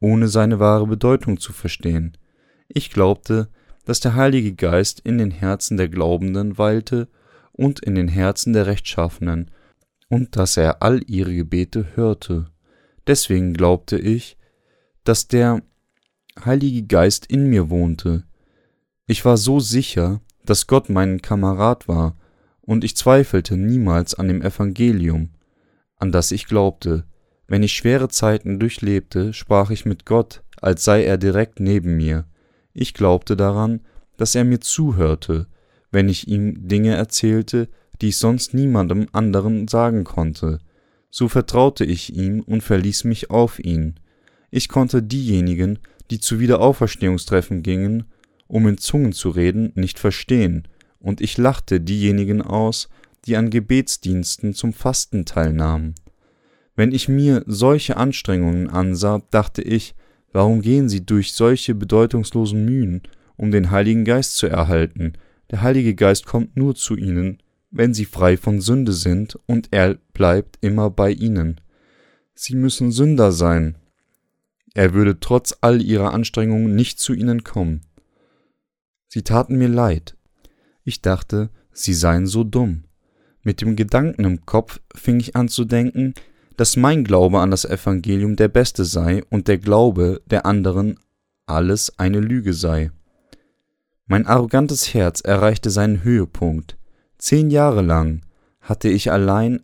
[0.01, 2.16] ohne seine wahre Bedeutung zu verstehen.
[2.68, 3.49] Ich glaubte,
[3.85, 7.09] dass der Heilige Geist in den Herzen der Glaubenden weilte
[7.53, 9.51] und in den Herzen der Rechtschaffenen,
[10.09, 12.51] und dass er all ihre Gebete hörte.
[13.07, 14.37] Deswegen glaubte ich,
[15.05, 15.62] dass der
[16.44, 18.25] Heilige Geist in mir wohnte.
[19.07, 22.16] Ich war so sicher, dass Gott mein Kamerad war,
[22.70, 25.30] und ich zweifelte niemals an dem Evangelium,
[25.96, 27.02] an das ich glaubte.
[27.48, 32.26] Wenn ich schwere Zeiten durchlebte, sprach ich mit Gott, als sei er direkt neben mir.
[32.72, 33.80] Ich glaubte daran,
[34.18, 35.48] dass er mir zuhörte,
[35.90, 37.68] wenn ich ihm Dinge erzählte,
[38.00, 40.61] die ich sonst niemandem anderen sagen konnte.
[41.11, 43.98] So vertraute ich ihm und verließ mich auf ihn.
[44.52, 45.80] Ich konnte diejenigen,
[46.12, 48.04] die zu Wiederauferstehungstreffen gingen,
[48.46, 50.68] um in Zungen zu reden, nicht verstehen,
[51.00, 52.88] und ich lachte diejenigen aus,
[53.26, 55.94] die an Gebetsdiensten zum Fasten teilnahmen.
[56.76, 59.94] Wenn ich mir solche Anstrengungen ansah, dachte ich,
[60.32, 63.02] warum gehen sie durch solche bedeutungslosen Mühen,
[63.36, 65.14] um den Heiligen Geist zu erhalten?
[65.50, 69.96] Der Heilige Geist kommt nur zu ihnen, wenn sie frei von Sünde sind, und er
[70.12, 71.60] bleibt immer bei ihnen.
[72.34, 73.76] Sie müssen Sünder sein.
[74.74, 77.82] Er würde trotz all ihrer Anstrengungen nicht zu ihnen kommen.
[79.08, 80.16] Sie taten mir leid,
[80.90, 82.85] ich dachte, sie seien so dumm.
[83.42, 86.14] Mit dem Gedanken im Kopf fing ich an zu denken,
[86.57, 90.98] dass mein Glaube an das Evangelium der beste sei und der Glaube der anderen
[91.46, 92.90] alles eine Lüge sei.
[94.07, 96.76] Mein arrogantes Herz erreichte seinen Höhepunkt.
[97.16, 98.22] Zehn Jahre lang
[98.61, 99.62] hatte ich allein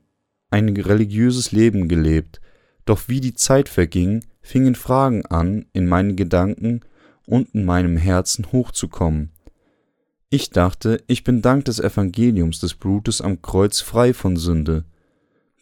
[0.50, 2.40] ein religiöses Leben gelebt,
[2.84, 6.80] doch wie die Zeit verging, fingen Fragen an, in meinen Gedanken
[7.26, 9.32] und in meinem Herzen hochzukommen.
[10.28, 14.84] Ich dachte, ich bin dank des Evangeliums des Blutes am Kreuz frei von Sünde.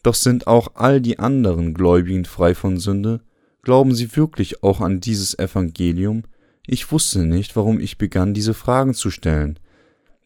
[0.01, 3.21] Doch sind auch all die anderen Gläubigen frei von Sünde?
[3.61, 6.23] Glauben sie wirklich auch an dieses Evangelium?
[6.65, 9.59] Ich wusste nicht, warum ich begann, diese Fragen zu stellen.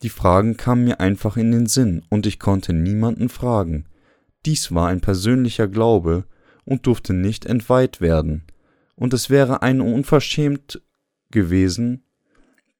[0.04, 3.90] Die Fragen kamen mir einfach in den Sinn, und ich konnte niemanden fragen.
[4.46, 6.24] Dies war ein persönlicher Glaube
[6.64, 8.44] und durfte nicht entweiht werden.
[8.96, 10.82] Und es wäre ein unverschämt
[11.30, 12.06] gewesen,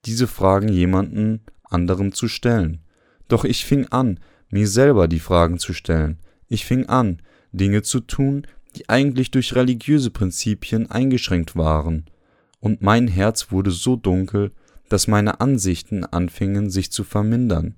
[0.06, 2.82] diese Fragen jemanden anderem zu stellen.
[3.28, 6.20] Doch ich fing an, mir selber die Fragen zu stellen.
[6.48, 12.06] Ich fing an, Dinge zu tun, die eigentlich durch religiöse Prinzipien eingeschränkt waren.
[12.60, 14.52] Und mein Herz wurde so dunkel,
[14.90, 17.76] dass meine Ansichten anfingen sich zu vermindern.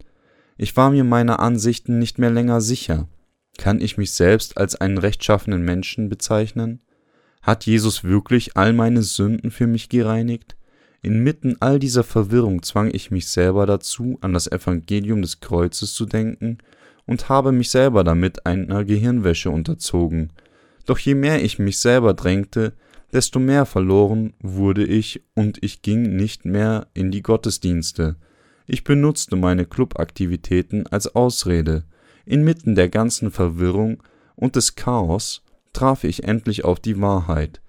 [0.57, 3.07] Ich war mir meiner Ansichten nicht mehr länger sicher.
[3.57, 6.81] Kann ich mich selbst als einen rechtschaffenen Menschen bezeichnen?
[7.41, 10.55] Hat Jesus wirklich all meine Sünden für mich gereinigt?
[11.02, 16.06] Inmitten all dieser Verwirrung zwang ich mich selber dazu, an das Evangelium des Kreuzes zu
[16.06, 16.60] denken
[17.08, 20.32] und habe mich selber damit einer Gehirnwäsche unterzogen.
[20.86, 22.74] Doch je mehr ich mich selber drängte,
[23.12, 28.16] desto mehr verloren wurde ich und ich ging nicht mehr in die Gottesdienste.
[28.68, 31.84] Ich benutzte meine Clubaktivitäten als Ausrede.
[32.26, 34.04] Inmitten der ganzen Verwirrung
[34.36, 37.60] und des Chaos traf ich endlich auf die Wahrheit.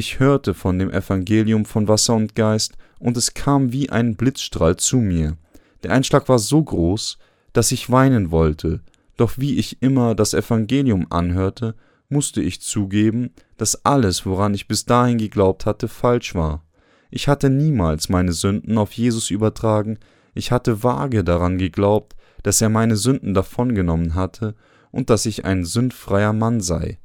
[0.00, 4.76] Ich hörte von dem Evangelium von Wasser und Geist, und es kam wie ein Blitzstrahl
[4.76, 5.36] zu mir.
[5.82, 7.18] Der Einschlag war so groß,
[7.52, 8.80] dass ich weinen wollte,
[9.18, 11.74] doch wie ich immer das Evangelium anhörte,
[12.08, 16.64] musste ich zugeben, dass alles, woran ich bis dahin geglaubt hatte, falsch war.
[17.10, 19.98] Ich hatte niemals meine Sünden auf Jesus übertragen,
[20.32, 24.54] ich hatte vage daran geglaubt, dass er meine Sünden davongenommen hatte
[24.92, 26.98] und dass ich ein sündfreier Mann sei.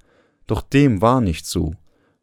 [0.47, 1.73] Doch dem war nicht so.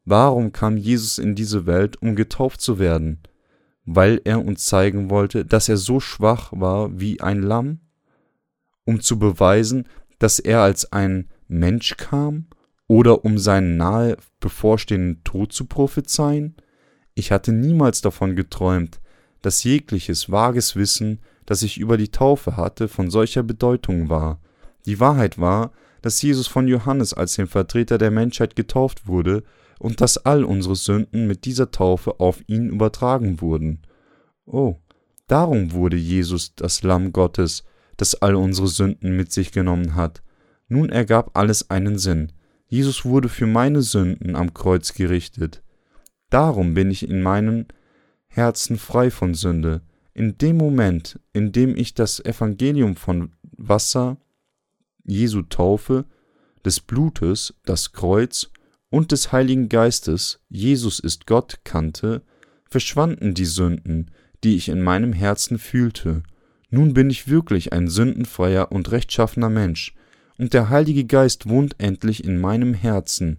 [0.05, 3.21] Warum kam Jesus in diese Welt, um getauft zu werden?
[3.85, 7.81] Weil er uns zeigen wollte, dass er so schwach war wie ein Lamm?
[8.85, 9.87] Um zu beweisen,
[10.19, 12.47] dass er als ein Mensch kam?
[12.89, 16.57] Oder um seinen nahe bevorstehenden Tod zu prophezeien?
[17.15, 19.01] Ich hatte niemals davon geträumt,
[19.41, 24.41] dass jegliches vages Wissen, das ich über die Taufe hatte, von solcher Bedeutung war.
[24.87, 29.45] Die Wahrheit war, dass Jesus von Johannes als dem Vertreter der Menschheit getauft wurde
[29.83, 33.81] und dass all unsere Sünden mit dieser Taufe auf ihn übertragen wurden.
[34.47, 34.77] Oh,
[35.27, 37.65] darum wurde Jesus das Lamm Gottes,
[37.97, 40.23] das all unsere Sünden mit sich genommen hat.
[40.69, 42.31] Nun ergab alles einen Sinn.
[42.69, 45.65] Jesus wurde für meine Sünden am Kreuz gerichtet.
[46.31, 47.67] Darum bin ich in meinem
[48.29, 49.83] Herzen frei von Sünde.
[50.15, 54.17] In dem Moment, in dem ich das Evangelium von Wasser,
[55.05, 56.05] Jesu Taufe,
[56.65, 58.49] des Blutes, das Kreuz
[58.93, 62.21] und des Heiligen Geistes, Jesus ist Gott, kannte,
[62.69, 64.11] verschwanden die Sünden,
[64.45, 66.23] die ich in meinem Herzen fühlte.
[66.69, 69.95] Nun bin ich wirklich ein sündenfreier und rechtschaffener Mensch,
[70.37, 73.39] und der Heilige Geist wohnt endlich in meinem Herzen.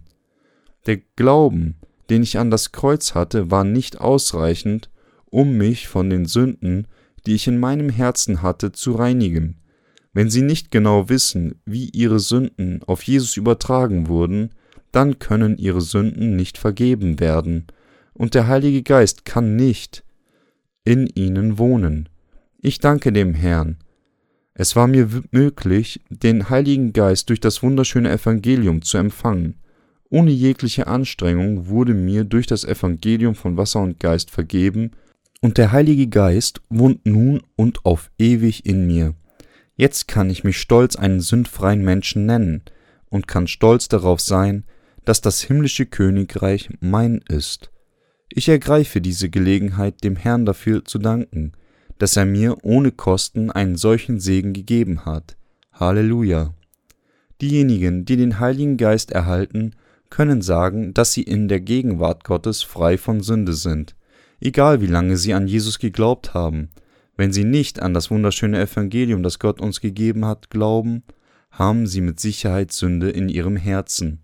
[0.86, 1.76] Der Glauben,
[2.10, 4.90] den ich an das Kreuz hatte, war nicht ausreichend,
[5.26, 6.88] um mich von den Sünden,
[7.26, 9.60] die ich in meinem Herzen hatte, zu reinigen.
[10.12, 14.50] Wenn Sie nicht genau wissen, wie Ihre Sünden auf Jesus übertragen wurden,
[14.94, 17.66] dann können ihre Sünden nicht vergeben werden,
[18.12, 20.04] und der Heilige Geist kann nicht
[20.84, 22.08] in ihnen wohnen.
[22.60, 23.78] Ich danke dem Herrn.
[24.54, 29.56] Es war mir möglich, den Heiligen Geist durch das wunderschöne Evangelium zu empfangen.
[30.10, 34.92] Ohne jegliche Anstrengung wurde mir durch das Evangelium von Wasser und Geist vergeben,
[35.40, 39.14] und der Heilige Geist wohnt nun und auf ewig in mir.
[39.76, 42.62] Jetzt kann ich mich stolz einen sündfreien Menschen nennen
[43.10, 44.64] und kann stolz darauf sein,
[45.04, 47.70] dass das himmlische Königreich mein ist.
[48.30, 51.52] Ich ergreife diese Gelegenheit, dem Herrn dafür zu danken,
[51.98, 55.36] dass er mir ohne Kosten einen solchen Segen gegeben hat.
[55.72, 56.54] Halleluja.
[57.40, 59.74] Diejenigen, die den Heiligen Geist erhalten,
[60.10, 63.96] können sagen, dass sie in der Gegenwart Gottes frei von Sünde sind,
[64.40, 66.70] egal wie lange sie an Jesus geglaubt haben.
[67.16, 71.02] Wenn sie nicht an das wunderschöne Evangelium, das Gott uns gegeben hat, glauben,
[71.50, 74.20] haben sie mit Sicherheit Sünde in ihrem Herzen.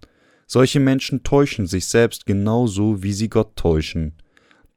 [0.52, 4.14] Solche Menschen täuschen sich selbst genauso, wie sie Gott täuschen.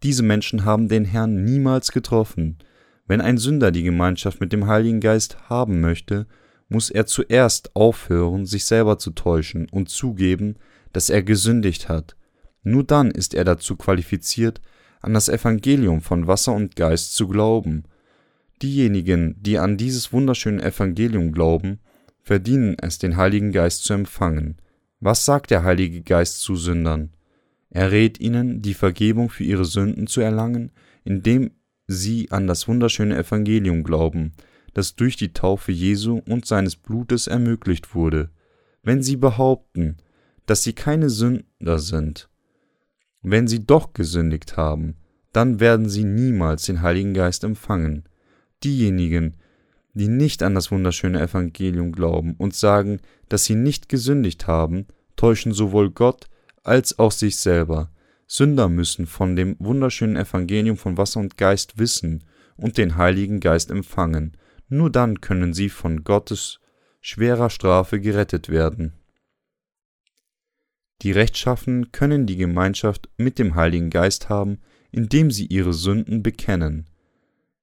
[0.03, 2.59] Diese Menschen haben den Herrn niemals getroffen.
[3.07, 6.27] Wenn ein Sünder die Gemeinschaft mit dem Heiligen Geist haben möchte,
[6.69, 10.57] muss er zuerst aufhören, sich selber zu täuschen und zugeben,
[10.91, 12.17] dass er gesündigt hat.
[12.61, 14.61] Nur dann ist er dazu qualifiziert,
[15.01, 17.85] an das Evangelium von Wasser und Geist zu glauben.
[18.61, 21.79] Diejenigen, die an dieses wunderschöne Evangelium glauben,
[22.21, 24.57] verdienen es, den Heiligen Geist zu empfangen.
[25.05, 27.09] Was sagt der Heilige Geist zu Sündern?
[27.69, 30.71] Er rät ihnen, die Vergebung für ihre Sünden zu erlangen,
[31.03, 31.51] indem
[31.87, 34.31] sie an das wunderschöne Evangelium glauben,
[34.73, 38.29] das durch die Taufe Jesu und seines Blutes ermöglicht wurde.
[38.81, 39.97] Wenn sie behaupten,
[40.45, 42.29] dass sie keine Sünder sind,
[43.21, 44.95] wenn sie doch gesündigt haben,
[45.33, 48.05] dann werden sie niemals den Heiligen Geist empfangen.
[48.63, 49.33] Diejenigen,
[49.93, 55.53] die nicht an das wunderschöne Evangelium glauben und sagen, dass sie nicht gesündigt haben, täuschen
[55.53, 56.27] sowohl Gott
[56.63, 57.91] als auch sich selber.
[58.27, 62.23] Sünder müssen von dem wunderschönen Evangelium von Wasser und Geist wissen
[62.57, 64.37] und den Heiligen Geist empfangen.
[64.69, 66.59] Nur dann können sie von Gottes
[67.01, 68.93] schwerer Strafe gerettet werden.
[71.01, 76.87] Die Rechtschaffenen können die Gemeinschaft mit dem Heiligen Geist haben, indem sie ihre Sünden bekennen.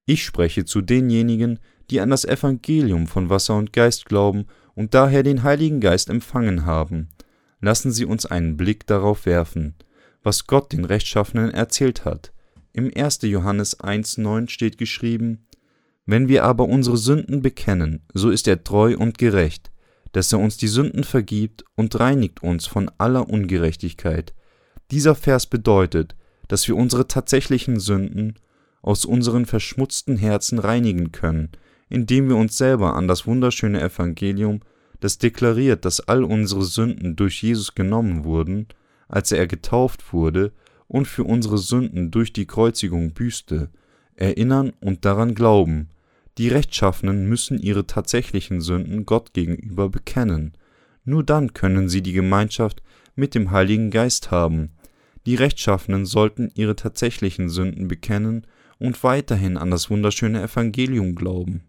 [0.05, 1.59] Ich spreche zu denjenigen,
[1.91, 6.65] die an das Evangelium von Wasser und Geist glauben und daher den Heiligen Geist empfangen
[6.65, 7.09] haben.
[7.59, 9.75] Lassen Sie uns einen Blick darauf werfen,
[10.23, 12.31] was Gott den Rechtschaffenen erzählt hat.
[12.73, 13.19] Im 1.
[13.23, 15.45] Johannes 1,9 steht geschrieben:
[16.05, 19.69] Wenn wir aber unsere Sünden bekennen, so ist er treu und gerecht,
[20.13, 24.33] dass er uns die Sünden vergibt und reinigt uns von aller Ungerechtigkeit.
[24.91, 26.15] Dieser Vers bedeutet,
[26.47, 28.35] dass wir unsere tatsächlichen Sünden
[28.81, 31.49] aus unseren verschmutzten Herzen reinigen können,
[31.91, 34.61] indem wir uns selber an das wunderschöne Evangelium,
[35.01, 38.67] das deklariert, dass all unsere Sünden durch Jesus genommen wurden,
[39.07, 40.53] als er getauft wurde
[40.87, 43.69] und für unsere Sünden durch die Kreuzigung büßte,
[44.15, 45.89] erinnern und daran glauben,
[46.37, 50.53] die Rechtschaffenen müssen ihre tatsächlichen Sünden Gott gegenüber bekennen.
[51.03, 52.81] Nur dann können sie die Gemeinschaft
[53.15, 54.71] mit dem Heiligen Geist haben.
[55.25, 58.47] Die Rechtschaffenen sollten ihre tatsächlichen Sünden bekennen
[58.79, 61.63] und weiterhin an das wunderschöne Evangelium glauben.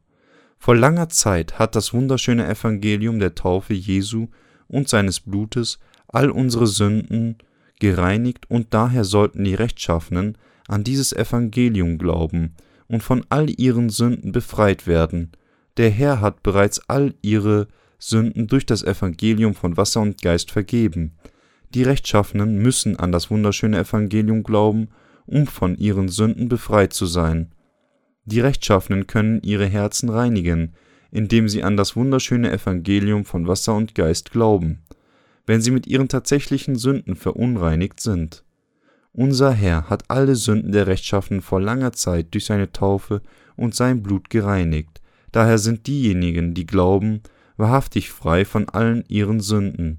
[0.62, 4.28] Vor langer Zeit hat das wunderschöne Evangelium der Taufe Jesu
[4.68, 7.38] und seines Blutes all unsere Sünden
[7.80, 12.54] gereinigt und daher sollten die Rechtschaffenen an dieses Evangelium glauben
[12.86, 15.32] und von all ihren Sünden befreit werden.
[15.78, 17.66] Der Herr hat bereits all ihre
[17.98, 21.16] Sünden durch das Evangelium von Wasser und Geist vergeben.
[21.74, 24.90] Die Rechtschaffenen müssen an das wunderschöne Evangelium glauben,
[25.26, 27.50] um von ihren Sünden befreit zu sein.
[28.24, 30.74] Die Rechtschaffenen können ihre Herzen reinigen,
[31.10, 34.82] indem sie an das wunderschöne Evangelium von Wasser und Geist glauben,
[35.46, 38.44] wenn sie mit ihren tatsächlichen Sünden verunreinigt sind.
[39.12, 43.20] Unser Herr hat alle Sünden der Rechtschaffenen vor langer Zeit durch seine Taufe
[43.56, 45.02] und sein Blut gereinigt.
[45.32, 47.20] Daher sind diejenigen, die glauben,
[47.56, 49.98] wahrhaftig frei von allen ihren Sünden.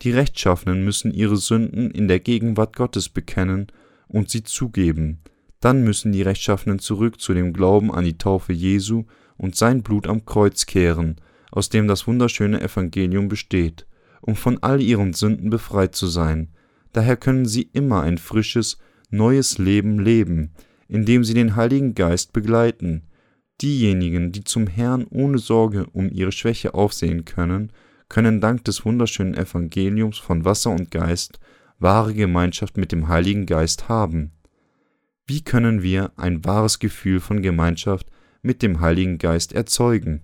[0.00, 3.66] Die Rechtschaffenen müssen ihre Sünden in der Gegenwart Gottes bekennen
[4.08, 5.20] und sie zugeben.
[5.60, 9.04] Dann müssen die Rechtschaffenen zurück zu dem Glauben an die Taufe Jesu
[9.36, 11.16] und sein Blut am Kreuz kehren,
[11.50, 13.86] aus dem das wunderschöne Evangelium besteht,
[14.20, 16.50] um von all ihren Sünden befreit zu sein.
[16.92, 18.78] Daher können sie immer ein frisches,
[19.10, 20.52] neues Leben leben,
[20.88, 23.04] indem sie den Heiligen Geist begleiten.
[23.62, 27.72] Diejenigen, die zum Herrn ohne Sorge um ihre Schwäche aufsehen können,
[28.08, 31.40] können dank des wunderschönen Evangeliums von Wasser und Geist
[31.78, 34.32] wahre Gemeinschaft mit dem Heiligen Geist haben.
[35.26, 38.06] Wie können wir ein wahres Gefühl von Gemeinschaft
[38.42, 40.22] mit dem Heiligen Geist erzeugen?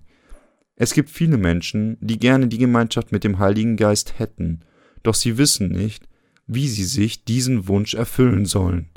[0.75, 4.61] Es gibt viele Menschen, die gerne die Gemeinschaft mit dem Heiligen Geist hätten,
[5.01, 6.07] doch sie wissen nicht,
[6.45, 8.89] wie sie sich diesen Wunsch erfüllen sollen,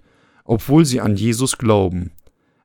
[0.45, 2.11] obwohl sie an Jesus glauben.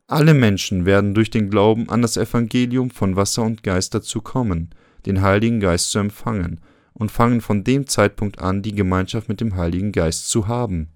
[0.07, 4.71] Alle Menschen werden durch den Glauben an das Evangelium von Wasser und Geist dazu kommen,
[5.05, 6.59] den Heiligen Geist zu empfangen,
[6.91, 10.89] und fangen von dem Zeitpunkt an, die Gemeinschaft mit dem Heiligen Geist zu haben.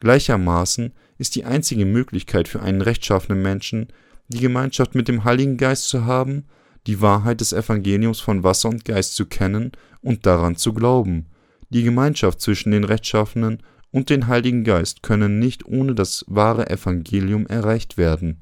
[0.00, 3.88] Gleichermaßen ist die einzige Möglichkeit für einen rechtschaffenen Menschen,
[4.28, 6.44] die Gemeinschaft mit dem Heiligen Geist zu haben,
[6.86, 11.26] die Wahrheit des Evangeliums von Wasser und Geist zu kennen und daran zu glauben,
[11.70, 17.46] die Gemeinschaft zwischen den Rechtschaffenen und dem Heiligen Geist können nicht ohne das wahre Evangelium
[17.46, 18.38] erreicht werden.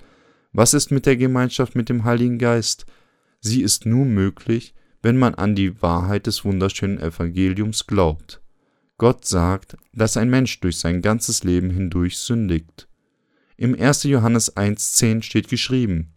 [0.53, 2.87] Was ist mit der Gemeinschaft mit dem Heiligen Geist?
[3.41, 8.41] Sie ist nur möglich, wenn man an die Wahrheit des wunderschönen Evangeliums glaubt.
[8.97, 12.89] Gott sagt, dass ein Mensch durch sein ganzes Leben hindurch sündigt.
[13.57, 14.05] Im 1.
[14.05, 16.13] Johannes 1.10 steht geschrieben,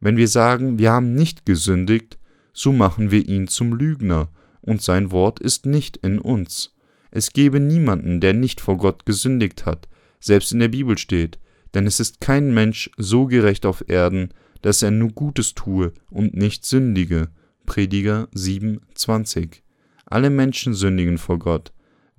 [0.00, 2.18] wenn wir sagen, wir haben nicht gesündigt,
[2.52, 6.74] so machen wir ihn zum Lügner und sein Wort ist nicht in uns.
[7.10, 9.88] Es gebe niemanden, der nicht vor Gott gesündigt hat,
[10.20, 11.38] selbst in der Bibel steht,
[11.74, 16.34] denn es ist kein Mensch so gerecht auf Erden, dass er nur Gutes tue und
[16.34, 17.28] nicht sündige.
[17.66, 19.62] Prediger 7,20.
[20.06, 21.72] Alle Menschen sündigen vor Gott.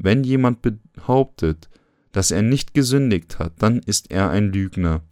[0.03, 1.69] Wenn jemand behauptet,
[2.11, 5.03] dass er nicht gesündigt hat, dann ist er ein Lügner.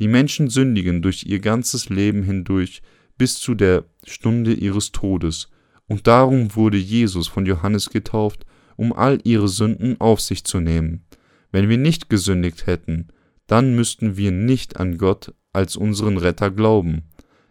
[0.00, 2.82] Die Menschen sündigen durch ihr ganzes Leben hindurch
[3.16, 5.48] bis zu der Stunde ihres Todes.
[5.86, 8.44] Und darum wurde Jesus von Johannes getauft,
[8.76, 11.04] um all ihre Sünden auf sich zu nehmen.
[11.52, 13.08] Wenn wir nicht gesündigt hätten,
[13.46, 17.02] dann müssten wir nicht an Gott als unseren Retter glauben.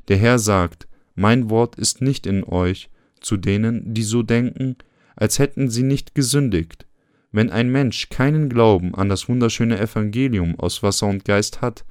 [0.10, 2.90] Der Herr sagt, mein Wort ist nicht in euch,
[3.22, 4.76] zu denen, die so denken,
[5.16, 6.86] als hätten sie nicht gesündigt.
[7.32, 11.86] Wenn ein Mensch keinen Glauben an das wunderschöne Evangelium aus Wasser und Geist hat,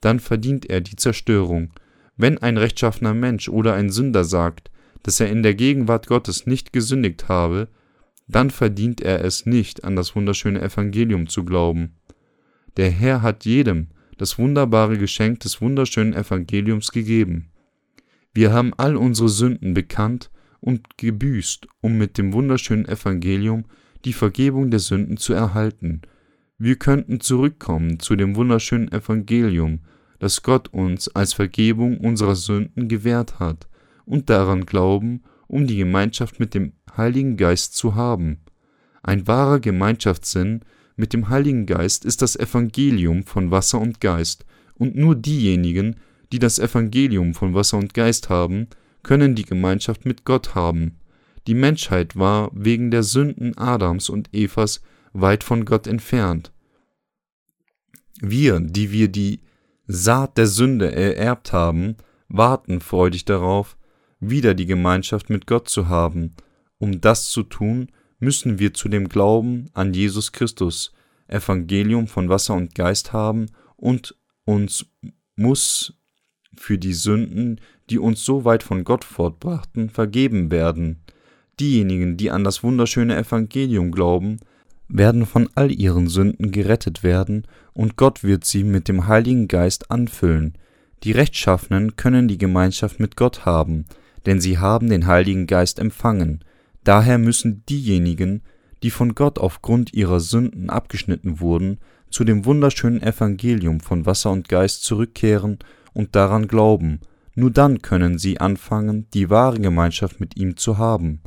[0.00, 1.72] dann verdient er die Zerstörung.
[2.16, 4.70] Wenn ein rechtschaffener Mensch oder ein Sünder sagt,
[5.02, 7.68] dass er in der Gegenwart Gottes nicht gesündigt habe,
[8.26, 11.96] dann verdient er es nicht, an das wunderschöne Evangelium zu glauben.
[12.76, 13.88] Der Herr hat jedem
[14.18, 17.50] das wunderbare Geschenk des wunderschönen Evangeliums gegeben.
[18.32, 20.30] Wir haben all unsere Sünden bekannt
[20.64, 23.66] und gebüßt, um mit dem wunderschönen Evangelium
[24.06, 26.00] die Vergebung der Sünden zu erhalten.
[26.56, 29.80] Wir könnten zurückkommen zu dem wunderschönen Evangelium,
[30.20, 33.68] das Gott uns als Vergebung unserer Sünden gewährt hat,
[34.06, 38.38] und daran glauben, um die Gemeinschaft mit dem Heiligen Geist zu haben.
[39.02, 40.60] Ein wahrer Gemeinschaftssinn
[40.96, 44.46] mit dem Heiligen Geist ist das Evangelium von Wasser und Geist,
[44.76, 45.96] und nur diejenigen,
[46.32, 48.68] die das Evangelium von Wasser und Geist haben,
[49.04, 50.98] können die Gemeinschaft mit Gott haben.
[51.46, 54.82] Die Menschheit war wegen der Sünden Adams und Evas
[55.12, 56.52] weit von Gott entfernt.
[58.20, 59.40] Wir, die wir die
[59.86, 61.96] Saat der Sünde ererbt haben,
[62.28, 63.76] warten freudig darauf,
[64.20, 66.34] wieder die Gemeinschaft mit Gott zu haben.
[66.78, 70.92] Um das zu tun, müssen wir zu dem Glauben an Jesus Christus,
[71.28, 73.46] Evangelium von Wasser und Geist haben
[73.76, 74.86] und uns
[75.36, 75.94] muss
[76.56, 77.60] für die Sünden,
[77.90, 81.00] die uns so weit von Gott fortbrachten, vergeben werden.
[81.60, 84.38] Diejenigen, die an das wunderschöne Evangelium glauben,
[84.88, 89.90] werden von all ihren Sünden gerettet werden, und Gott wird sie mit dem Heiligen Geist
[89.90, 90.54] anfüllen.
[91.02, 93.84] Die Rechtschaffenen können die Gemeinschaft mit Gott haben,
[94.26, 96.44] denn sie haben den Heiligen Geist empfangen.
[96.82, 98.42] Daher müssen diejenigen,
[98.82, 101.78] die von Gott aufgrund ihrer Sünden abgeschnitten wurden,
[102.10, 105.58] zu dem wunderschönen Evangelium von Wasser und Geist zurückkehren
[105.94, 107.00] und daran glauben,
[107.34, 111.20] nur dann können sie anfangen, die wahre Gemeinschaft mit ihm zu haben.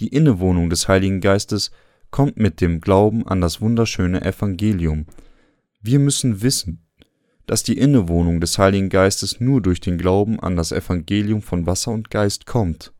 [0.00, 1.70] Die Innewohnung des Heiligen Geistes
[2.10, 5.06] kommt mit dem Glauben an das wunderschöne Evangelium.
[5.80, 6.84] Wir müssen wissen,
[7.46, 11.90] dass die Innewohnung des Heiligen Geistes nur durch den Glauben an das Evangelium von Wasser
[11.92, 12.92] und Geist kommt.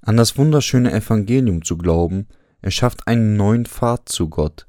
[0.00, 2.26] An das wunderschöne Evangelium zu glauben,
[2.62, 4.66] erschafft einen neuen Pfad zu Gott.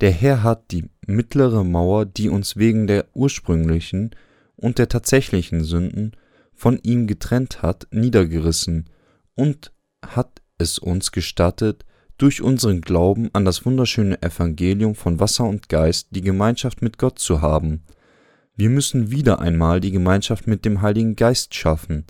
[0.00, 4.10] Der Herr hat die mittlere Mauer, die uns wegen der ursprünglichen
[4.56, 6.12] und der tatsächlichen Sünden
[6.54, 8.88] von ihm getrennt hat, niedergerissen
[9.34, 9.72] und
[10.04, 11.84] hat es uns gestattet,
[12.16, 17.18] durch unseren Glauben an das wunderschöne Evangelium von Wasser und Geist die Gemeinschaft mit Gott
[17.18, 17.82] zu haben.
[18.56, 22.04] Wir müssen wieder einmal die Gemeinschaft mit dem Heiligen Geist schaffen.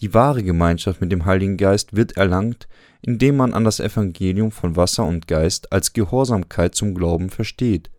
[0.00, 2.66] Die wahre Gemeinschaft mit dem Heiligen Geist wird erlangt,
[3.00, 7.90] indem man an das Evangelium von Wasser und Geist als Gehorsamkeit zum Glauben versteht.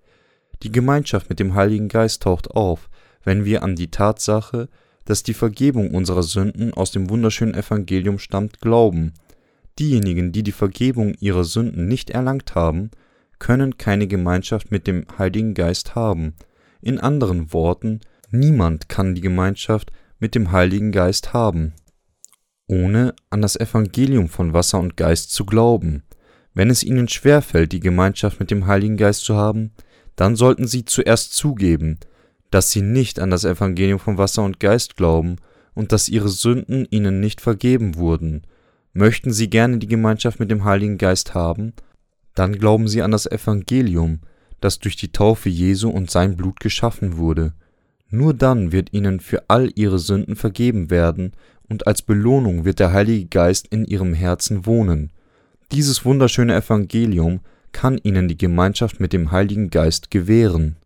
[0.62, 2.90] Die Gemeinschaft mit dem Heiligen Geist taucht auf,
[3.24, 4.68] wenn wir an die Tatsache,
[5.06, 9.14] dass die Vergebung unserer Sünden aus dem wunderschönen Evangelium stammt, glauben.
[9.80, 12.92] Diejenigen, die die Vergebung ihrer Sünden nicht erlangt haben,
[13.40, 16.34] können keine Gemeinschaft mit dem Heiligen Geist haben.
[16.82, 18.02] In anderen Worten,
[18.32, 21.74] niemand kann die Gemeinschaft mit dem Heiligen Geist haben,
[22.68, 26.04] ohne an das Evangelium von Wasser und Geist zu glauben.
[26.54, 29.72] Wenn es ihnen schwerfällt, die Gemeinschaft mit dem Heiligen Geist zu haben,
[30.16, 32.00] dann sollten sie zuerst zugeben,
[32.56, 35.36] dass sie nicht an das Evangelium von Wasser und Geist glauben
[35.74, 38.44] und dass ihre Sünden ihnen nicht vergeben wurden.
[38.94, 41.74] Möchten sie gerne die Gemeinschaft mit dem Heiligen Geist haben,
[42.34, 44.22] dann glauben sie an das Evangelium,
[44.62, 47.52] das durch die Taufe Jesu und sein Blut geschaffen wurde.
[48.10, 51.34] Nur dann wird ihnen für all ihre Sünden vergeben werden,
[51.68, 55.12] und als Belohnung wird der Heilige Geist in ihrem Herzen wohnen.
[55.74, 57.42] Dieses wunderschöne Evangelium
[57.74, 60.78] kann ihnen die Gemeinschaft mit dem Heiligen Geist gewähren